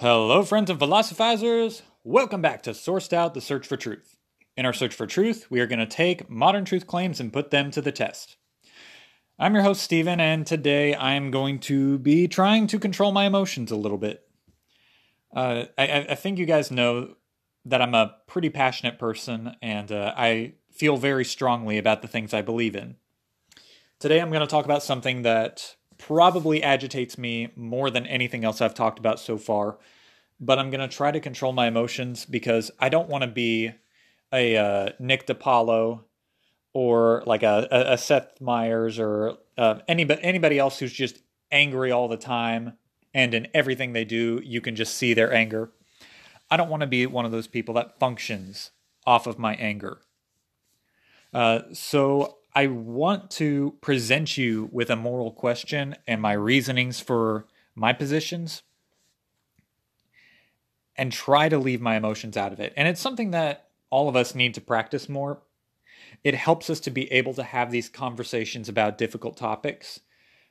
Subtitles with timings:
[0.00, 1.82] Hello, friends and philosophizers.
[2.04, 4.16] Welcome back to Sourced Out the Search for Truth.
[4.56, 7.50] In our search for truth, we are going to take modern truth claims and put
[7.50, 8.36] them to the test.
[9.40, 13.24] I'm your host, Stephen, and today I am going to be trying to control my
[13.24, 14.22] emotions a little bit.
[15.34, 17.16] Uh, I, I, think you guys know
[17.64, 22.32] that I'm a pretty passionate person and uh, I feel very strongly about the things
[22.32, 22.94] I believe in.
[23.98, 28.60] Today I'm going to talk about something that probably agitates me more than anything else
[28.60, 29.78] I've talked about so far,
[30.40, 33.72] but I'm going to try to control my emotions because I don't want to be
[34.32, 36.04] a uh, Nick DiPaolo
[36.72, 41.18] or like a, a, Seth Meyers or uh, anybody, anybody else who's just
[41.50, 42.74] angry all the time
[43.14, 45.72] and in everything they do, you can just see their anger.
[46.50, 48.70] I don't want to be one of those people that functions
[49.06, 49.98] off of my anger.
[51.32, 57.46] Uh, so I want to present you with a moral question and my reasonings for
[57.76, 58.64] my positions
[60.96, 62.72] and try to leave my emotions out of it.
[62.76, 65.40] And it's something that all of us need to practice more.
[66.24, 70.00] It helps us to be able to have these conversations about difficult topics,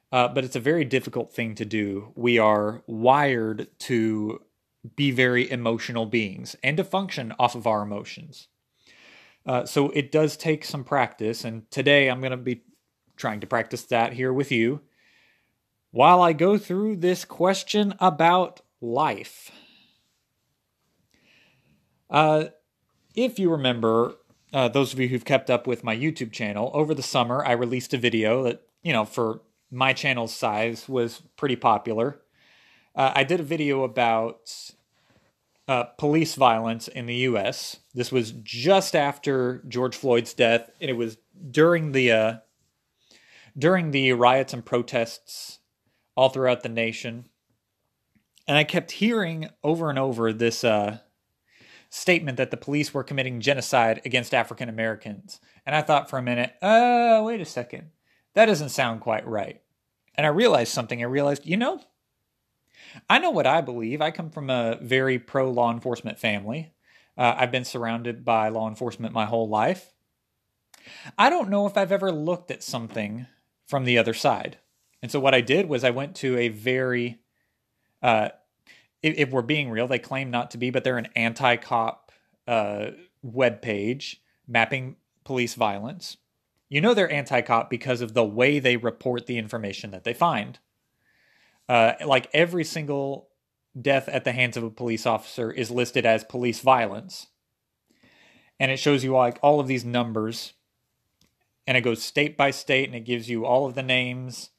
[0.10, 2.14] uh, but it's a very difficult thing to do.
[2.16, 4.44] We are wired to
[4.96, 8.48] be very emotional beings and to function off of our emotions.
[9.48, 12.64] Uh, so it does take some practice, and today I'm going to be
[13.16, 14.82] trying to practice that here with you
[15.92, 19.50] while I go through this question about life.
[22.10, 22.46] Uh,
[23.16, 24.16] if you remember,
[24.54, 27.54] uh, those of you who've kept up with my YouTube channel, over the summer I
[27.54, 32.20] released a video that, you know, for my channel's size was pretty popular.
[32.96, 34.52] Uh, I did a video about
[35.68, 37.78] uh, police violence in the U.S.
[37.94, 41.18] This was just after George Floyd's death, and it was
[41.52, 42.34] during the uh,
[43.58, 45.60] during the riots and protests
[46.16, 47.26] all throughout the nation.
[48.48, 51.00] And I kept hearing over and over this uh,
[51.90, 55.42] statement that the police were committing genocide against African Americans.
[55.66, 57.90] And I thought for a minute, uh, wait a second,
[58.36, 59.62] that doesn't sound quite right.
[60.16, 61.02] And I realized something.
[61.02, 61.82] I realized, you know,
[63.10, 64.02] I know what I believe.
[64.02, 66.74] I come from a very pro law enforcement family.
[67.18, 69.94] Uh, I've been surrounded by law enforcement my whole life.
[71.18, 73.28] I don't know if I've ever looked at something
[73.68, 74.58] from the other side.
[75.02, 77.20] And so what I did was I went to a very,
[78.02, 78.30] uh,
[79.02, 82.12] if, if, we're being real, they claim not to be, but they're an anti-cop
[82.48, 86.18] uh, web page mapping police violence.
[86.70, 90.60] You know they're anti-cop because of the way they report the information that they find.
[91.70, 93.30] Uh, like every single
[93.80, 97.28] death at the hands of a police officer is listed as police violence.
[98.60, 100.54] And it shows you like all of these numbers.
[101.68, 104.50] And it goes state by state and it gives you all of the names.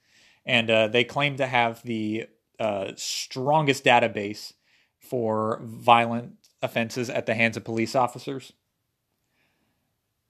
[0.45, 2.27] And uh, they claim to have the
[2.61, 4.53] uh, strongest database
[5.01, 8.53] for violent offenses at the hands of police officers.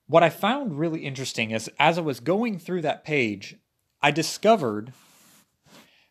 [0.06, 3.56] What i found really interesting is as i was going through that page
[4.00, 4.92] i discovered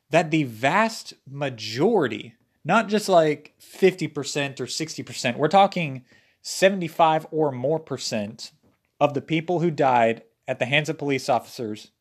[0.09, 6.06] that the vast majority, not just like 50% or 60%, we're talking
[6.41, 8.51] 75 or more percent
[9.00, 11.91] of the people who died at the hands of police officers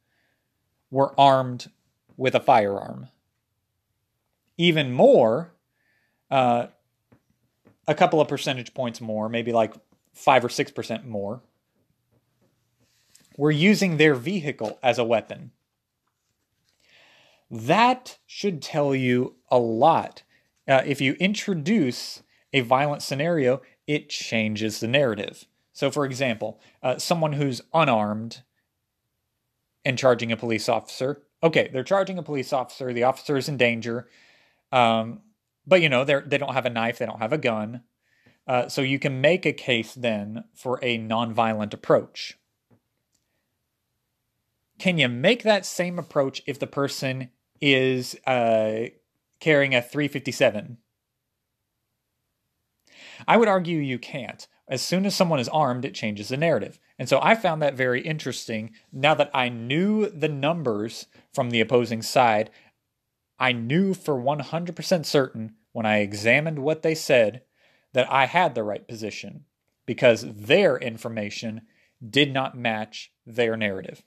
[0.91, 1.71] were armed
[2.17, 3.09] with a firearm.
[4.57, 5.53] Even more,
[6.31, 6.69] uh,
[7.87, 9.75] a couple of percentage points more, maybe like
[10.15, 11.43] five or six percent more,
[13.37, 15.53] were using their vehicle as a weapon.
[17.51, 20.23] That should tell you a lot.
[20.69, 25.45] Uh, if you introduce a violent scenario, it changes the narrative.
[25.73, 28.43] So, for example, uh, someone who's unarmed
[29.85, 31.23] and charging a police officer.
[31.43, 32.93] Okay, they're charging a police officer.
[32.93, 34.09] The officer is in danger,
[34.73, 35.21] um,
[35.67, 36.99] but you know they they don't have a knife.
[36.99, 37.83] They don't have a gun.
[38.49, 42.39] Uh, so you can make a case then for a nonviolent approach.
[44.79, 47.31] Can you make that same approach if the person
[47.61, 48.87] is uh,
[49.41, 50.79] carrying a 357.
[53.27, 54.47] I would argue you can't.
[54.69, 56.81] As soon as someone is armed, it changes the narrative.
[56.99, 58.73] And so I found that very interesting.
[58.93, 62.51] Now that I knew the numbers from the opposing side,
[63.39, 67.43] I knew for 100% certain when I examined what they said
[67.93, 69.45] that I had the right position
[69.85, 71.63] because their information
[72.09, 74.03] did not match their narrative.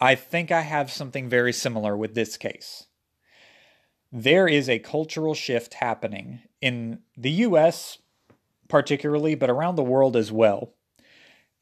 [0.00, 2.86] I think I have something very similar with this case.
[4.10, 7.98] There is a cultural shift happening in the US,
[8.68, 10.74] particularly, but around the world as well.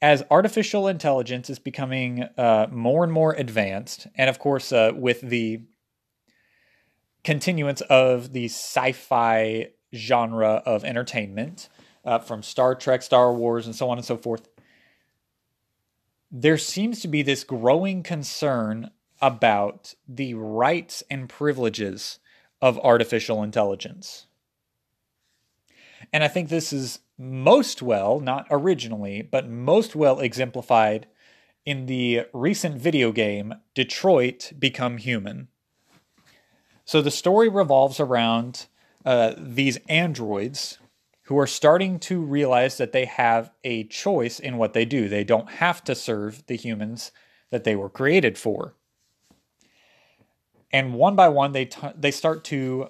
[0.01, 5.21] As artificial intelligence is becoming uh, more and more advanced, and of course, uh, with
[5.21, 5.63] the
[7.25, 11.69] continuance of the sci-fi genre of entertainment
[12.05, 14.49] uh, from Star Trek, Star Wars, and so on and so forth.
[16.31, 18.91] There seems to be this growing concern
[19.21, 22.19] about the rights and privileges
[22.61, 24.27] of artificial intelligence.
[26.13, 31.07] And I think this is most well, not originally, but most well exemplified
[31.65, 35.49] in the recent video game Detroit Become Human.
[36.85, 38.67] So the story revolves around
[39.05, 40.79] uh, these androids
[41.29, 45.11] who are starting to realize that they have a choice in what they do.
[45.11, 47.13] They don't have to serve the humans
[47.51, 48.75] that they were created for.
[50.73, 52.89] And one by one, they t- they start to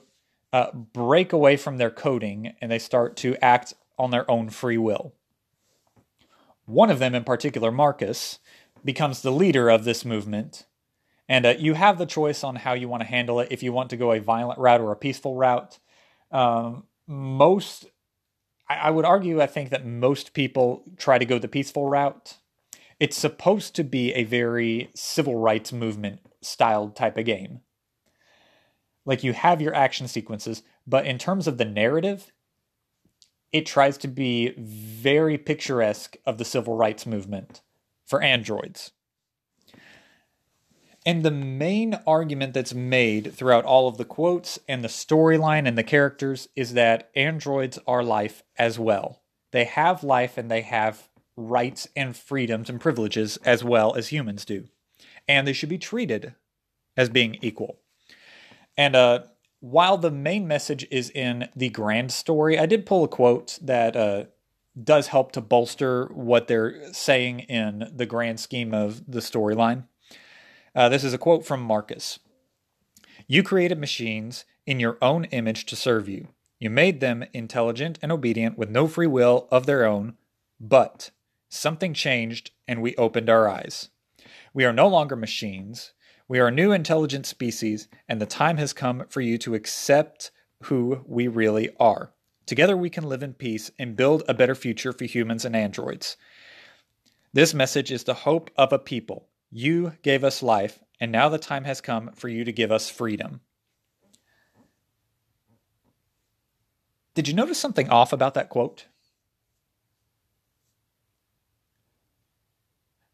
[0.53, 4.79] uh, break away from their coding and they start to act on their own free
[4.79, 5.15] will.
[6.65, 8.39] One of them, in particular, Marcus,
[8.85, 10.67] becomes the leader of this movement.
[11.29, 13.49] And uh, you have the choice on how you want to handle it.
[13.51, 15.81] If you want to go a violent route or a peaceful route,
[16.31, 17.87] um, most,
[18.69, 22.37] I, I would argue, I think that most people try to go the peaceful route.
[23.01, 27.61] It's supposed to be a very civil rights movement styled type of game.
[29.05, 32.33] Like you have your action sequences, but in terms of the narrative,
[33.53, 37.63] it tries to be very picturesque of the civil rights movement
[38.05, 38.93] for androids.
[41.09, 45.79] And the main argument that's made throughout all of the quotes and the storyline and
[45.79, 49.23] the characters is that androids are life as well.
[49.51, 54.45] They have life and they have rights and freedoms and privileges as well as humans
[54.45, 54.67] do.
[55.27, 56.35] And they should be treated
[56.95, 57.79] as being equal.
[58.77, 59.21] And uh,
[59.61, 63.97] while the main message is in the grand story, I did pull a quote that
[63.97, 64.25] uh,
[64.79, 69.85] does help to bolster what they're saying in the grand scheme of the storyline.
[70.79, 72.21] Uh, this is a quote from Marcus
[73.27, 76.29] You created machines in your own image to serve you.
[76.61, 80.15] You made them intelligent and obedient with no free will of their own,
[80.61, 81.11] but
[81.49, 83.89] something changed and we opened our eyes.
[84.55, 85.95] We are no longer machines.
[86.29, 90.31] We are a new intelligent species, and the time has come for you to accept
[90.63, 92.13] who we really are.
[92.47, 96.17] Together we can live in peace and build a better future for humans and androids.
[97.33, 99.27] This message is the hope of a people.
[99.51, 102.91] You gave us life, and now the time has come for you to give us
[102.91, 103.41] freedom.
[107.15, 108.87] Did you notice something off about that quote?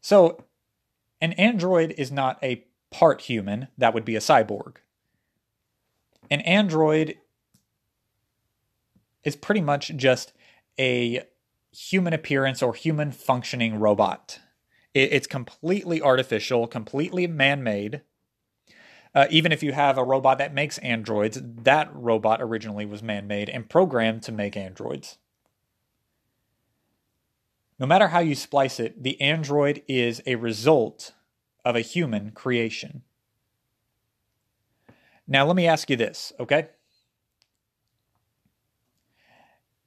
[0.01, 0.43] So,
[1.19, 4.77] an android is not a part human, that would be a cyborg.
[6.29, 7.17] An android
[9.23, 10.33] is pretty much just
[10.79, 11.23] a
[11.71, 14.39] human appearance or human functioning robot.
[14.95, 18.01] It's completely artificial, completely man made.
[19.13, 23.27] Uh, even if you have a robot that makes androids, that robot originally was man
[23.27, 25.17] made and programmed to make androids.
[27.77, 31.11] No matter how you splice it, the android is a result
[31.65, 33.03] of a human creation.
[35.27, 36.69] Now, let me ask you this, okay?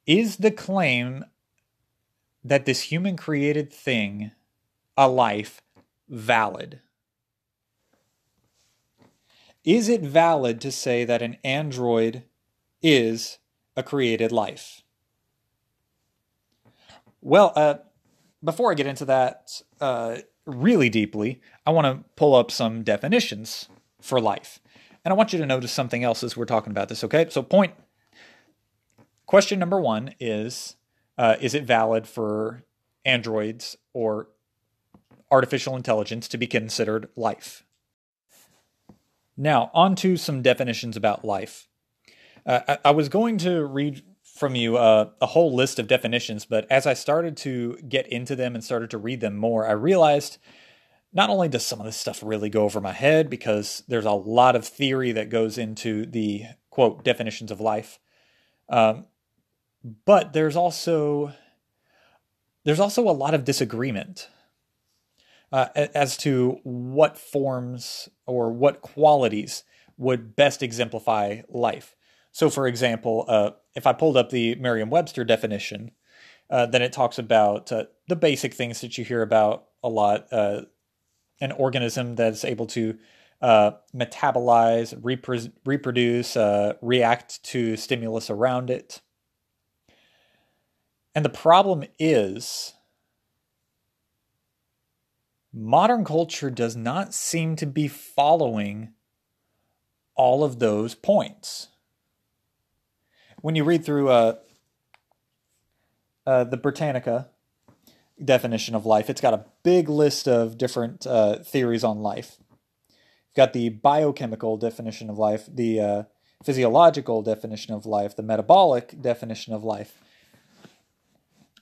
[0.05, 1.25] Is the claim
[2.43, 4.31] that this human created thing,
[4.99, 5.61] a life,
[6.09, 6.81] valid?
[9.63, 12.23] Is it valid to say that an android
[12.81, 13.37] is
[13.77, 14.83] a created life?
[17.21, 17.75] Well, uh,
[18.43, 23.69] before I get into that, uh, really deeply, I want to pull up some definitions
[24.01, 24.59] for life.
[25.05, 27.27] And I want you to notice something else as we're talking about this, okay?
[27.29, 27.73] So, point
[29.25, 30.75] question number one is
[31.17, 32.65] uh, Is it valid for
[33.05, 34.27] androids or
[35.31, 37.63] artificial intelligence to be considered life?
[39.37, 41.67] Now, on to some definitions about life.
[42.45, 46.45] Uh, I, I, was going to read from you uh, a whole list of definitions,
[46.45, 49.71] but as I started to get into them and started to read them more, I
[49.71, 50.39] realized
[51.13, 54.11] not only does some of this stuff really go over my head because there's a
[54.11, 57.99] lot of theory that goes into the quote definitions of life,
[58.69, 59.05] um,
[60.05, 61.33] but there's also
[62.65, 64.27] there's also a lot of disagreement
[65.51, 69.63] uh, as to what forms or what qualities
[69.97, 71.95] would best exemplify life.
[72.31, 75.91] So, for example, uh, if I pulled up the Merriam Webster definition,
[76.49, 80.31] uh, then it talks about uh, the basic things that you hear about a lot
[80.31, 80.61] uh,
[81.41, 82.97] an organism that's able to
[83.41, 86.35] uh, metabolize, repro- reproduce,
[86.81, 89.01] react to stimulus around it.
[91.15, 92.73] And the problem is,
[95.53, 98.93] modern culture does not seem to be following
[100.15, 101.69] all of those points.
[103.41, 104.35] When you read through uh,
[106.25, 107.29] uh, the Britannica
[108.23, 112.35] definition of life, it's got a big list of different uh, theories on life.
[112.89, 116.03] You've got the biochemical definition of life, the uh,
[116.43, 120.01] physiological definition of life, the metabolic definition of life.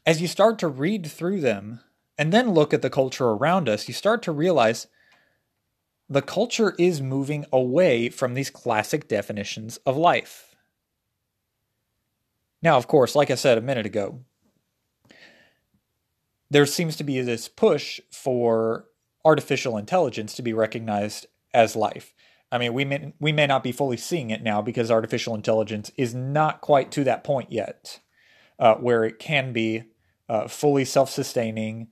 [0.06, 1.82] As you start to read through them
[2.17, 4.88] and then look at the culture around us, you start to realize
[6.09, 10.55] the culture is moving away from these classic definitions of life.
[12.62, 14.21] Now, of course, like I said a minute ago,
[16.50, 18.86] there seems to be this push for
[19.25, 22.13] artificial intelligence to be recognized as life.
[22.51, 25.91] I mean, we may, we may not be fully seeing it now because artificial intelligence
[25.97, 28.00] is not quite to that point yet,
[28.57, 29.83] uh, where it can be
[30.29, 31.89] uh, fully self sustaining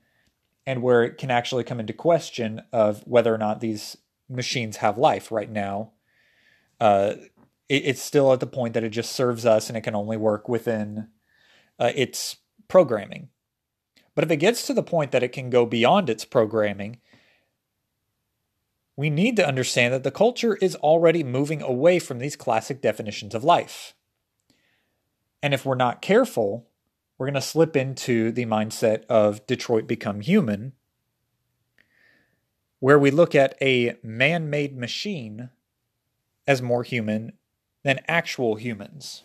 [0.65, 3.97] and where it can actually come into question of whether or not these
[4.29, 5.91] machines have life right now.
[6.79, 7.13] Uh,
[7.69, 10.17] it, it's still at the point that it just serves us and it can only
[10.17, 11.07] work within
[11.79, 13.29] uh, its programming.
[14.15, 16.99] But if it gets to the point that it can go beyond its programming,
[18.95, 23.35] we need to understand that the culture is already moving away from these classic definitions
[23.35, 23.93] of life.
[25.43, 26.67] And if we're not careful,
[27.17, 30.73] we're going to slip into the mindset of Detroit Become Human,
[32.79, 35.49] where we look at a man made machine
[36.47, 37.33] as more human
[37.83, 39.23] than actual humans.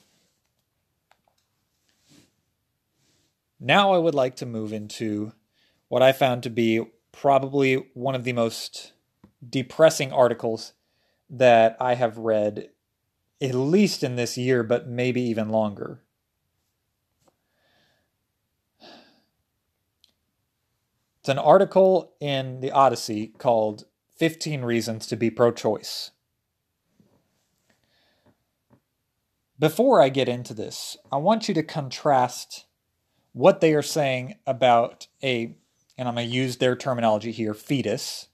[3.58, 5.32] Now, I would like to move into
[5.88, 8.92] what I found to be probably one of the most
[9.46, 10.72] depressing articles
[11.28, 12.70] that I have read,
[13.42, 16.00] at least in this year, but maybe even longer.
[21.20, 23.84] It's an article in the Odyssey called
[24.16, 26.12] 15 Reasons to Be Pro Choice.
[29.58, 32.64] Before I get into this, I want you to contrast
[33.32, 35.54] what they are saying about a,
[35.98, 38.28] and I'm going to use their terminology here, fetus,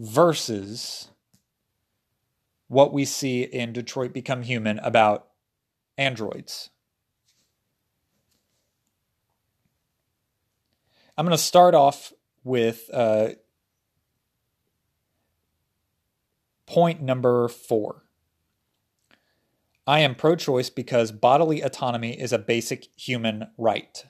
[0.00, 1.12] versus
[2.66, 5.28] what we see in Detroit Become Human about
[5.96, 6.70] androids.
[11.18, 12.12] I'm going to start off
[12.44, 13.30] with uh,
[16.64, 18.04] point number four.
[19.84, 24.04] I am pro choice because bodily autonomy is a basic human right.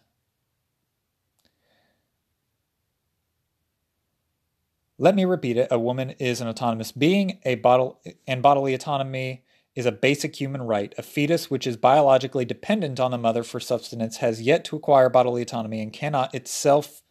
[4.99, 5.69] Let me repeat it.
[5.71, 9.45] A woman is an autonomous being, a bottle and bodily autonomy
[9.79, 10.93] is a basic human right.
[10.99, 15.09] A fetus, which is biologically dependent on the mother for sustenance, has yet to acquire
[15.09, 17.03] bodily autonomy and cannot itself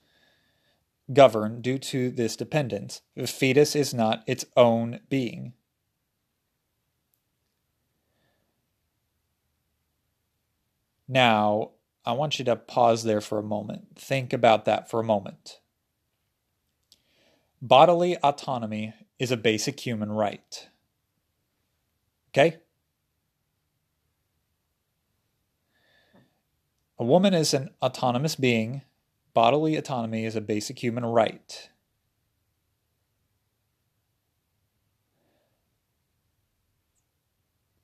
[1.13, 3.03] govern due to this dependence.
[3.15, 5.53] The fetus is not its own being.
[11.07, 11.71] Now,
[12.05, 13.95] I want you to pause there for a moment.
[13.95, 15.61] Think about that for a moment.
[17.61, 20.67] Bodily autonomy is a basic human right.
[22.37, 22.57] Okay?
[26.99, 28.83] A woman is an autonomous being.
[29.33, 31.69] Bodily autonomy is a basic human right.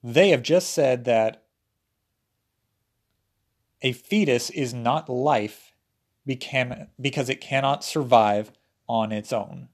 [0.04, 1.46] They have just said that
[3.82, 5.74] a fetus is not life
[6.28, 8.52] because it cannot survive
[8.88, 9.70] on its own.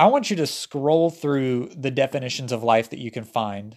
[0.00, 3.76] I want you to scroll through the definitions of life that you can find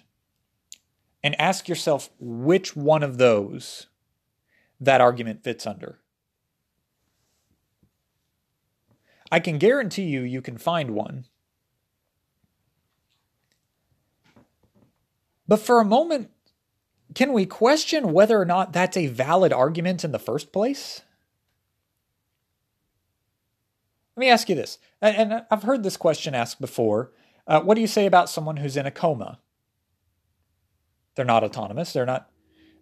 [1.21, 3.87] and ask yourself which one of those
[4.79, 5.99] that argument fits under.
[9.29, 11.25] I can guarantee you, you can find one.
[15.45, 16.31] But for a moment,
[17.13, 21.01] can we question whether or not that's a valid argument in the first place?
[24.15, 27.11] Let me ask you this, and I've heard this question asked before.
[27.47, 29.39] Uh, what do you say about someone who's in a coma?
[31.15, 31.93] They're not autonomous.
[31.93, 32.29] They're not.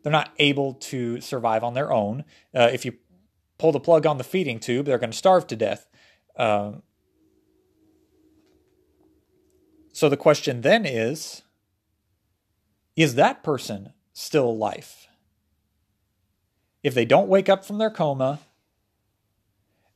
[0.04, 2.26] They're not able to survive on their own.
[2.56, 2.94] Uh, if you
[3.60, 5.88] pull the plug on the feeding tube, they're going to starve to death.
[6.36, 6.74] Uh,
[9.94, 11.44] so the question then is:
[12.96, 15.08] Is that person still life.
[16.84, 18.40] If they don't wake up from their coma,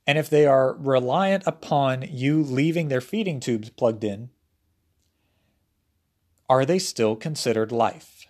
[0.08, 4.30] and if they are reliant upon you leaving their feeding tubes plugged in,
[6.48, 8.28] are they still considered life?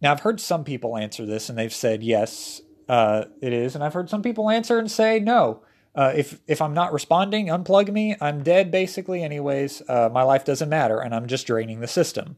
[0.00, 3.82] Now, I've heard some people answer this and they've said, yes, uh, it is, and
[3.82, 5.62] I've heard some people answer and say no.
[5.94, 8.16] Uh, if if I'm not responding, unplug me.
[8.20, 9.22] I'm dead, basically.
[9.22, 12.36] Anyways, uh, my life doesn't matter, and I'm just draining the system.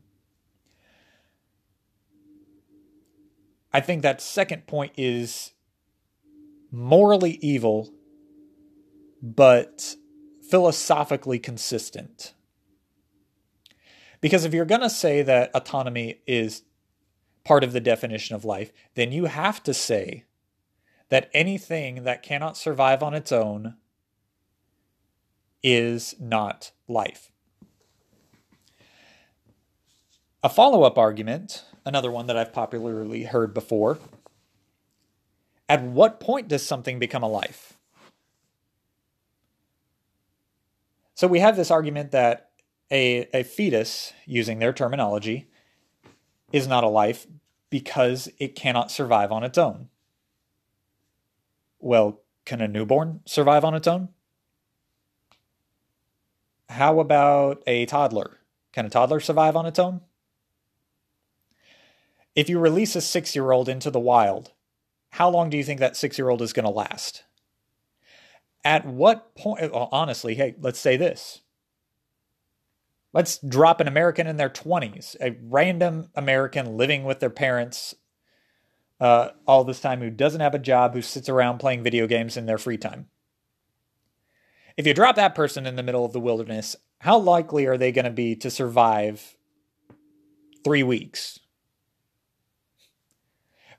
[3.73, 5.52] I think that second point is
[6.70, 7.92] morally evil,
[9.23, 9.96] but
[10.49, 12.35] philosophically consistent.
[14.20, 16.62] Because if you're going to say that autonomy is
[17.44, 20.25] part of the definition of life, then you have to say
[21.08, 23.76] that anything that cannot survive on its own
[25.62, 27.30] is not life.
[30.42, 33.99] A follow up argument, another one that I've popularly heard before
[35.68, 37.75] at what point does something become a life?
[41.14, 42.50] So we have this argument that
[42.90, 45.49] a, a fetus, using their terminology,
[46.52, 47.26] is not a life
[47.70, 49.88] because it cannot survive on its own.
[51.80, 54.11] Well, can a newborn survive on its own?
[56.68, 58.38] How about a toddler?
[58.73, 60.02] Can a toddler survive on its own?
[62.35, 64.52] If you release a six year old into the wild,
[65.10, 67.25] how long do you think that six year old is going to last?
[68.64, 71.42] At what point, well, honestly, hey, let's say this.
[73.12, 77.94] Let's drop an American in their 20s, a random American living with their parents
[79.00, 82.36] uh, all this time who doesn't have a job, who sits around playing video games
[82.36, 83.06] in their free time.
[84.76, 87.92] If you drop that person in the middle of the wilderness, how likely are they
[87.92, 89.36] going to be to survive
[90.64, 91.38] three weeks?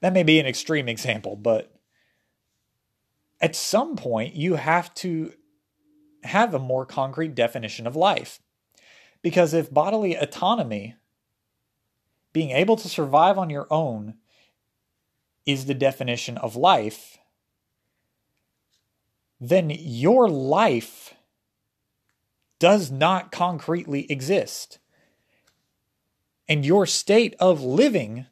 [0.02, 1.74] That may be an extreme example, but
[3.40, 5.34] at some point you have to
[6.24, 8.40] have a more concrete definition of life.
[9.22, 10.96] Because if bodily autonomy,
[12.34, 14.16] being able to survive on your own,
[15.46, 17.18] is the definition of life,
[19.40, 21.14] then your life
[22.60, 24.80] does not concretely exist.
[26.50, 28.26] And your state of living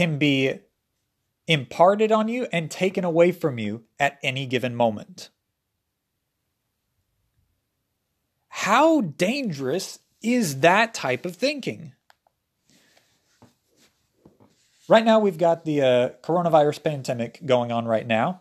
[0.00, 0.58] can be
[1.46, 5.28] imparted on you and taken away from you at any given moment.
[8.48, 11.92] How dangerous is that type of thinking?
[14.88, 18.40] Right now, we've got the uh, coronavirus pandemic going on right now.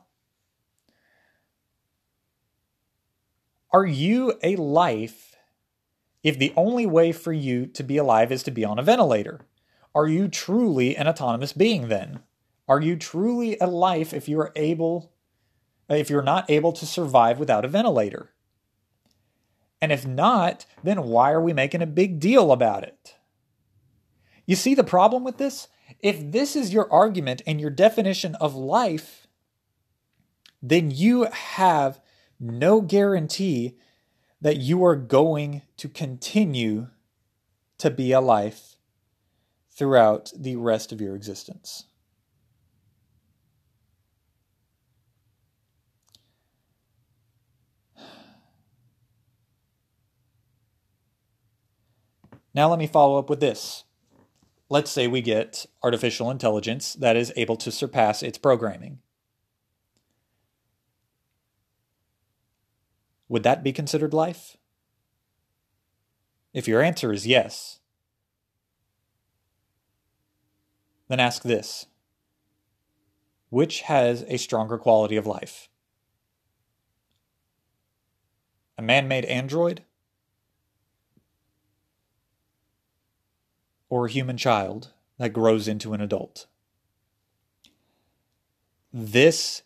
[3.73, 5.35] Are you a life
[6.23, 9.41] if the only way for you to be alive is to be on a ventilator?
[9.95, 12.19] Are you truly an autonomous being then?
[12.67, 15.11] Are you truly a life if you are able
[15.89, 18.31] if you're not able to survive without a ventilator?
[19.81, 23.15] And if not, then why are we making a big deal about it?
[24.45, 25.67] You see the problem with this?
[25.99, 29.25] If this is your argument and your definition of life,
[30.61, 31.99] then you have
[32.39, 33.77] no guarantee
[34.41, 36.87] that you are going to continue
[37.77, 38.75] to be a life
[39.79, 41.85] throughout the rest of your existence.
[52.53, 53.85] Now, let me follow up with this.
[54.69, 58.99] Let's say we get artificial intelligence that is able to surpass its programming.
[63.29, 64.57] Would that be considered life?
[66.53, 67.79] If your answer is yes,
[71.09, 71.87] then ask this
[73.49, 75.67] Which has a stronger quality of life?
[78.77, 79.83] A man made android?
[83.89, 86.45] Or a human child that grows into an adult?
[88.93, 89.63] This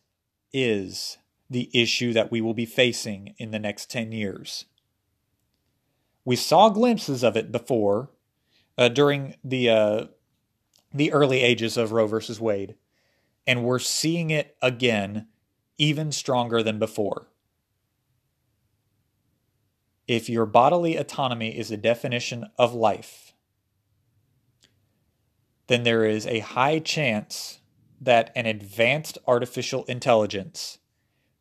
[0.52, 1.18] is
[1.50, 4.66] the issue that we will be facing in the next 10 years.
[6.26, 8.10] We saw glimpses of it before
[8.78, 10.06] uh, during the uh,
[10.94, 12.76] the early ages of Roe versus Wade.
[13.48, 15.28] And we're seeing it again,
[15.78, 17.28] even stronger than before.
[20.08, 23.34] If your bodily autonomy is a definition of life,
[25.68, 27.60] then there is a high chance
[28.00, 30.80] that an advanced artificial intelligence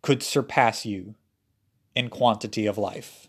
[0.01, 1.17] could surpass you
[1.95, 3.29] in quantity of life.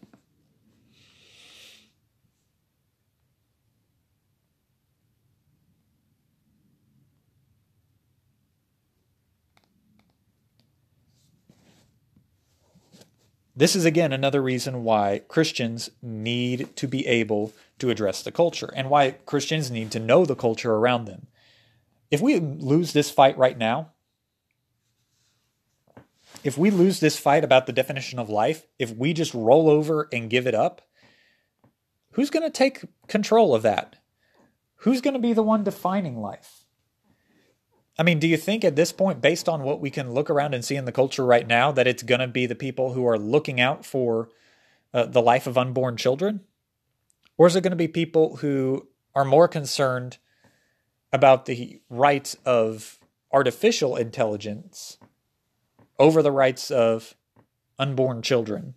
[13.56, 18.72] This is again another reason why Christians need to be able to address the culture
[18.76, 21.28] and why Christians need to know the culture around them.
[22.10, 23.92] If we lose this fight right now,
[26.44, 30.10] if we lose this fight about the definition of life, if we just roll over
[30.12, 30.82] and give it up,
[32.14, 33.98] who's going to take control of that?
[34.78, 36.63] Who's going to be the one defining life?
[37.98, 40.56] I mean, do you think at this point, based on what we can look around
[40.56, 43.06] and see in the culture right now, that it's going to be the people who
[43.08, 44.30] are looking out for
[44.94, 46.42] uh, the life of unborn children?
[47.38, 50.18] Or is it going to be people who are more concerned
[51.12, 53.00] about the rights of
[53.32, 54.98] artificial intelligence
[56.00, 57.16] over the rights of
[57.78, 58.74] unborn children?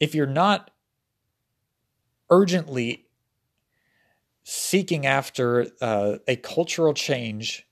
[0.00, 0.70] If you're not
[2.30, 3.03] urgently
[4.44, 7.66] seeking after uh, a cultural change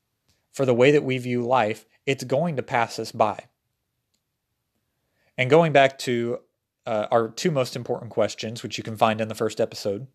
[0.52, 3.46] for the way that we view life, it's going to pass us by.
[5.38, 6.40] And going back to
[6.86, 10.08] uh, our two most important questions, which you can find in the first episode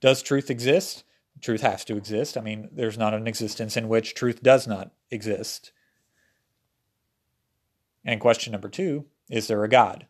[0.00, 1.04] Does truth exist?
[1.40, 2.38] Truth has to exist.
[2.38, 5.72] I mean, there's not an existence in which truth does not exist.
[8.04, 10.06] And question number two Is there a God?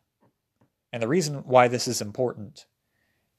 [0.93, 2.67] And the reason why this is important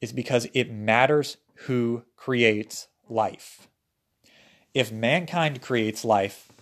[0.00, 3.68] is because it matters who creates life.
[4.74, 6.52] If mankind creates life,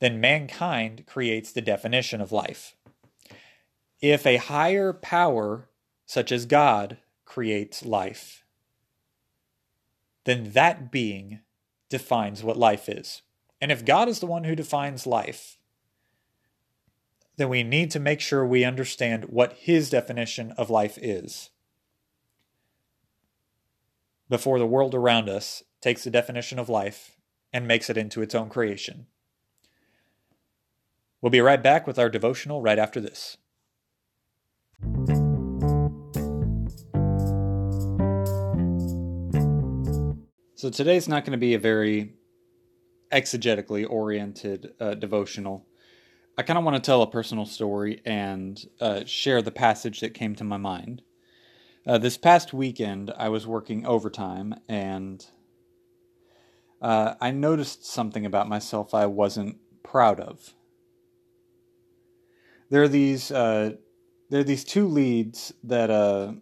[0.00, 2.74] then mankind creates the definition of life.
[4.00, 5.68] If a higher power,
[6.06, 8.44] such as God, creates life,
[10.24, 11.40] then that being
[11.88, 13.22] defines what life is.
[13.60, 15.58] And if God is the one who defines life,
[17.36, 21.50] then we need to make sure we understand what his definition of life is
[24.32, 27.18] before the world around us takes the definition of life
[27.52, 29.06] and makes it into its own creation.
[31.20, 33.36] We'll be right back with our devotional right after this.
[40.54, 42.14] So today's not going to be a very
[43.12, 45.66] exegetically oriented uh, devotional.
[46.38, 50.14] I kind of want to tell a personal story and uh, share the passage that
[50.14, 51.02] came to my mind.
[51.84, 55.24] Uh, this past weekend, I was working overtime and
[56.80, 60.54] uh, I noticed something about myself I wasn't proud of.
[62.70, 63.72] There are these uh,
[64.30, 66.32] there are these two leads that uh,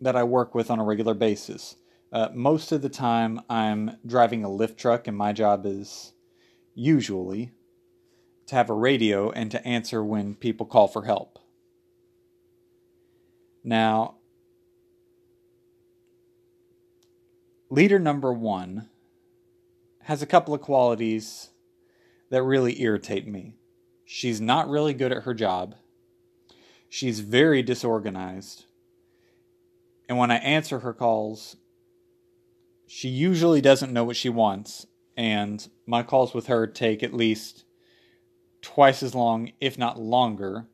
[0.00, 1.76] that I work with on a regular basis.
[2.12, 6.12] Uh, most of the time, I'm driving a lift truck, and my job is
[6.74, 7.52] usually
[8.46, 11.38] to have a radio and to answer when people call for help.
[13.62, 14.16] Now,
[17.70, 18.88] leader number one
[20.02, 21.50] has a couple of qualities
[22.30, 23.54] that really irritate me.
[24.04, 25.76] She's not really good at her job.
[26.88, 28.64] She's very disorganized.
[30.08, 31.56] And when I answer her calls,
[32.88, 34.86] she usually doesn't know what she wants.
[35.16, 37.64] And my calls with her take at least
[38.62, 40.66] twice as long, if not longer,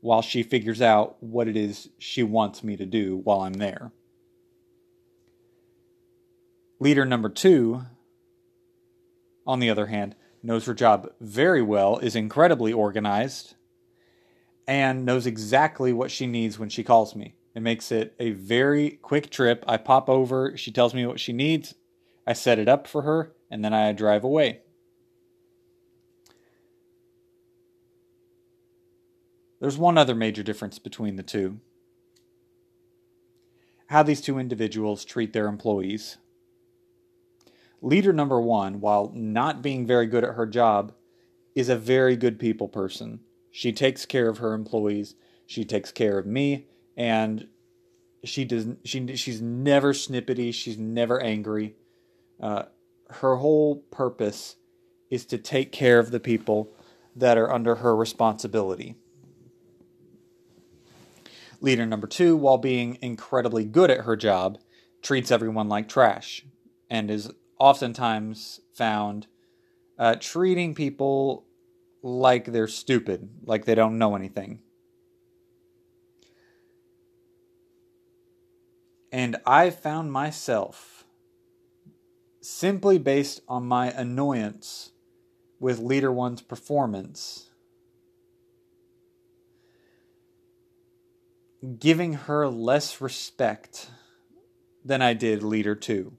[0.00, 3.92] while she figures out what it is she wants me to do while I'm there.
[6.80, 7.82] Leader number two,
[9.46, 13.54] on the other hand, knows her job very well, is incredibly organized,
[14.66, 17.34] and knows exactly what she needs when she calls me.
[17.54, 19.62] It makes it a very quick trip.
[19.68, 21.74] I pop over, she tells me what she needs,
[22.26, 24.60] I set it up for her, and then I drive away.
[29.60, 31.60] There's one other major difference between the two
[33.88, 36.16] how these two individuals treat their employees.
[37.82, 40.92] Leader number one, while not being very good at her job,
[41.54, 43.20] is a very good people person.
[43.50, 45.14] She takes care of her employees.
[45.46, 46.66] She takes care of me,
[46.96, 47.48] and
[48.22, 48.68] she does.
[48.84, 50.52] She she's never snippety.
[50.52, 51.74] She's never angry.
[52.40, 52.64] Uh,
[53.08, 54.56] her whole purpose
[55.10, 56.72] is to take care of the people
[57.16, 58.94] that are under her responsibility.
[61.60, 64.58] Leader number two, while being incredibly good at her job,
[65.02, 66.44] treats everyone like trash
[66.88, 69.28] and is oftentimes found
[69.98, 71.44] uh, treating people
[72.02, 74.60] like they're stupid, like they don't know anything.
[79.12, 81.04] And I found myself
[82.40, 84.92] simply based on my annoyance
[85.58, 87.50] with Leader One's performance,
[91.78, 93.90] giving her less respect
[94.82, 96.16] than I did Leader Two.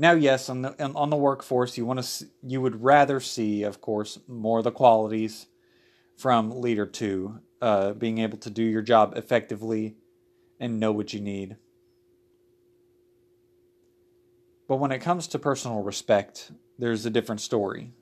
[0.00, 3.80] Now, yes, on the on the workforce, you want to you would rather see, of
[3.80, 5.46] course, more of the qualities
[6.16, 9.96] from leader two, uh, being able to do your job effectively
[10.60, 11.56] and know what you need.
[14.68, 17.92] But when it comes to personal respect, there's a different story.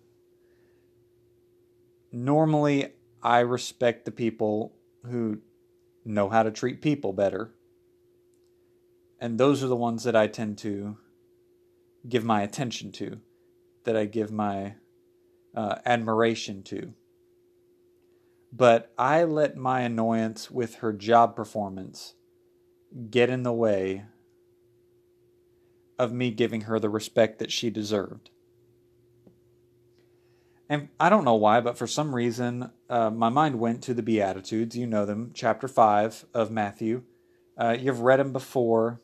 [2.12, 5.38] Normally, I respect the people who
[6.04, 7.54] know how to treat people better.
[9.18, 10.98] And those are the ones that I tend to
[12.08, 13.20] give my attention to,
[13.84, 14.74] that I give my
[15.54, 16.92] uh, admiration to.
[18.52, 22.14] But I let my annoyance with her job performance
[23.10, 24.04] get in the way
[25.98, 28.30] of me giving her the respect that she deserved.
[30.68, 34.02] And I don't know why, but for some reason, uh, my mind went to the
[34.02, 34.76] Beatitudes.
[34.76, 37.02] You know them, chapter 5 of Matthew.
[37.56, 39.00] Uh, you've read them before.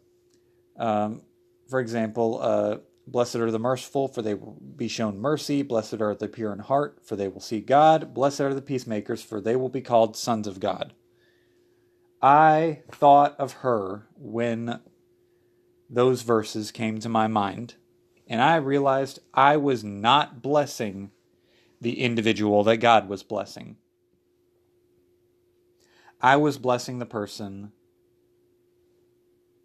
[0.77, 1.23] Um,
[1.69, 2.79] for example, uh,
[3.13, 5.63] Blessed are the merciful, for they will be shown mercy.
[5.63, 8.15] Blessed are the pure in heart, for they will see God.
[8.15, 10.95] Blessed are the peacemakers, for they will be called sons of God.
[12.23, 14.81] I thought of her when
[15.91, 17.75] those verses came to my mind,
[18.27, 21.11] and I realized I was not blessing
[21.83, 23.77] the individual that God was blessing.
[26.19, 27.73] I was blessing the person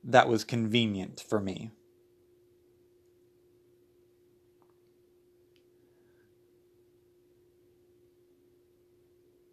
[0.04, 1.72] that was convenient for me.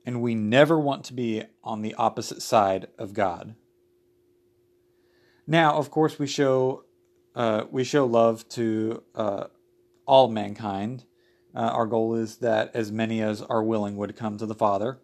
[0.04, 3.54] And we never want to be on the opposite side of God.
[5.46, 6.84] Now, of course, we show
[7.34, 9.44] uh, we show love to uh,
[10.06, 11.04] all mankind.
[11.54, 14.98] Uh, our goal is that as many as are willing would come to the Father,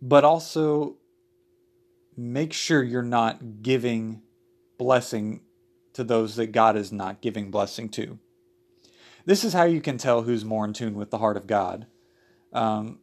[0.00, 0.96] but also
[2.16, 4.22] make sure you're not giving
[4.78, 5.40] blessing
[5.92, 8.18] to those that God is not giving blessing to.
[9.26, 11.86] This is how you can tell who's more in tune with the heart of God.
[12.54, 13.00] Um,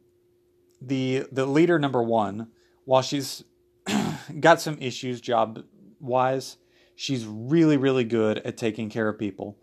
[0.80, 2.48] the the leader number one,
[2.84, 3.44] while she's
[4.40, 5.64] got some issues job
[6.00, 6.56] wise,
[6.96, 9.58] she's really really good at taking care of people,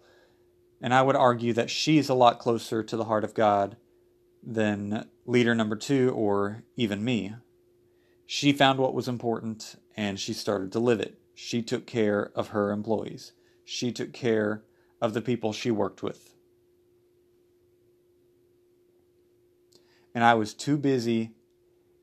[0.82, 3.75] and I would argue that she's a lot closer to the heart of God
[4.41, 7.34] than leader number two or even me.
[8.25, 11.19] She found what was important and she started to live it.
[11.34, 13.34] She took care of her employees.
[13.65, 14.63] She took care
[15.02, 16.28] of the people she worked with.
[20.13, 21.31] And I was too busy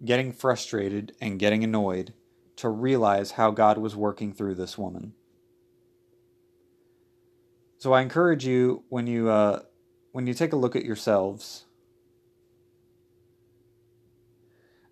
[0.05, 2.13] getting frustrated and getting annoyed
[2.57, 5.15] to realize how God was working through this woman.
[7.79, 9.61] So I encourage you when you uh,
[10.13, 11.67] when you take a look at yourselves,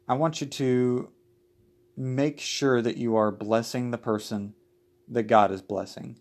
[0.06, 1.08] I want you to
[1.96, 4.54] make sure that you are blessing the person
[5.08, 6.16] that God is blessing.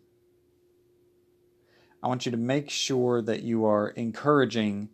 [2.02, 4.90] I want you to make sure that you are encouraging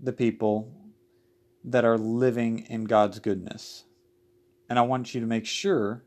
[0.00, 0.72] the people
[1.64, 3.84] that are living in God's goodness.
[4.68, 6.04] And I want you to make sure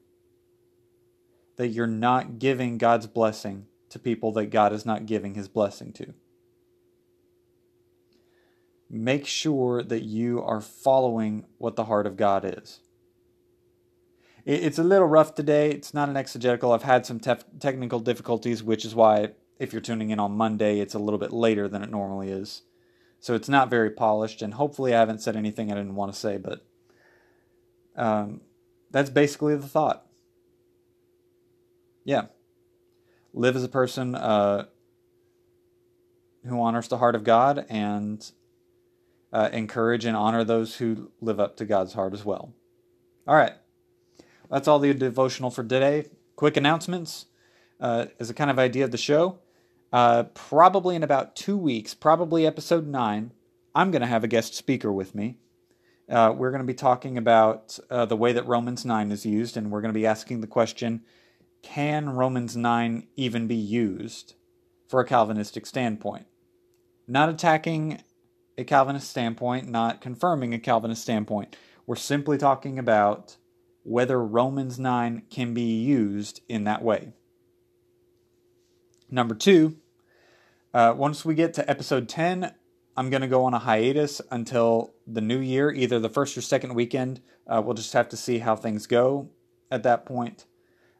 [1.57, 5.93] that you're not giving God's blessing to people that God is not giving his blessing
[5.93, 6.13] to.
[8.89, 12.81] Make sure that you are following what the heart of God is.
[14.45, 15.71] It's a little rough today.
[15.71, 16.71] It's not an exegetical.
[16.71, 20.79] I've had some tef- technical difficulties, which is why, if you're tuning in on Monday,
[20.79, 22.61] it's a little bit later than it normally is.
[23.19, 26.19] So it's not very polished, and hopefully I haven't said anything I didn't want to
[26.19, 26.65] say, but
[27.95, 28.41] um,
[28.91, 30.05] that's basically the thought.
[32.03, 32.25] Yeah.
[33.33, 34.65] Live as a person uh,
[36.45, 38.31] who honors the heart of God and
[39.33, 42.53] uh, encourage and honor those who live up to God's heart as well.
[43.27, 43.53] All right.
[44.49, 46.05] That's all the devotional for today.
[46.35, 47.25] Quick announcements
[47.79, 49.39] uh, as a kind of idea of the show.
[49.95, 53.31] Uh, probably in about two weeks, probably episode nine,
[53.73, 55.37] I'm going to have a guest speaker with me.
[56.09, 59.55] Uh, we're going to be talking about uh, the way that Romans 9 is used,
[59.55, 61.05] and we're going to be asking the question
[61.61, 64.33] can Romans 9 even be used
[64.89, 66.25] for a Calvinistic standpoint?
[67.07, 68.03] Not attacking
[68.57, 71.55] a Calvinist standpoint, not confirming a Calvinist standpoint.
[71.87, 73.37] We're simply talking about
[73.83, 77.13] whether Romans 9 can be used in that way.
[79.09, 79.77] Number two,
[80.75, 82.53] uh, once we get to episode 10,
[82.97, 86.41] I'm going to go on a hiatus until the new year, either the first or
[86.41, 87.21] second weekend.
[87.47, 89.29] Uh, we'll just have to see how things go
[89.71, 90.43] at that point.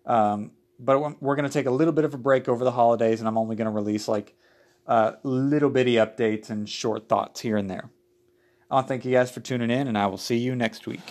[0.06, 3.20] Um, but we're going to take a little bit of a break over the holidays,
[3.20, 4.38] and I'm only going to release like
[4.88, 7.90] uh, little bitty updates and short thoughts here and there.
[8.72, 10.88] I want to thank you guys for tuning in, and I will see you next
[10.88, 11.02] week.